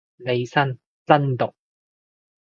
[0.17, 1.53] 利申真毒